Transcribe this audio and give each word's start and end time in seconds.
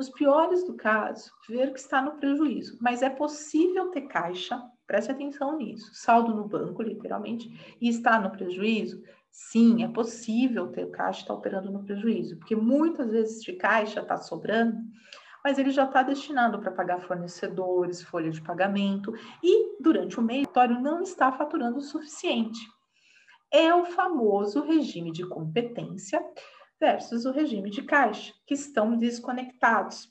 Nos 0.00 0.08
piores 0.08 0.64
do 0.64 0.72
caso, 0.72 1.30
ver 1.46 1.74
que 1.74 1.78
está 1.78 2.00
no 2.00 2.12
prejuízo, 2.12 2.78
mas 2.80 3.02
é 3.02 3.10
possível 3.10 3.90
ter 3.90 4.08
caixa, 4.08 4.58
preste 4.86 5.12
atenção 5.12 5.58
nisso, 5.58 5.90
saldo 5.92 6.34
no 6.34 6.48
banco, 6.48 6.80
literalmente, 6.80 7.76
e 7.78 7.86
está 7.86 8.18
no 8.18 8.30
prejuízo? 8.30 9.02
Sim, 9.30 9.84
é 9.84 9.88
possível 9.88 10.68
ter 10.68 10.90
caixa 10.90 11.20
está 11.20 11.34
operando 11.34 11.70
no 11.70 11.84
prejuízo, 11.84 12.38
porque 12.38 12.56
muitas 12.56 13.10
vezes 13.10 13.42
de 13.42 13.52
caixa 13.52 14.00
está 14.00 14.16
sobrando, 14.16 14.78
mas 15.44 15.58
ele 15.58 15.70
já 15.70 15.84
está 15.84 16.02
destinado 16.02 16.58
para 16.60 16.72
pagar 16.72 17.02
fornecedores, 17.02 18.02
folha 18.02 18.30
de 18.30 18.40
pagamento, 18.40 19.12
e 19.42 19.82
durante 19.82 20.18
o 20.18 20.22
mês 20.22 20.46
o 20.46 20.80
não 20.80 21.02
está 21.02 21.30
faturando 21.30 21.76
o 21.76 21.82
suficiente. 21.82 22.66
É 23.52 23.74
o 23.74 23.84
famoso 23.84 24.62
regime 24.62 25.12
de 25.12 25.28
competência 25.28 26.24
versus 26.80 27.26
o 27.26 27.30
regime 27.30 27.70
de 27.70 27.82
caixa, 27.82 28.32
que 28.46 28.54
estão 28.54 28.96
desconectados. 28.96 30.08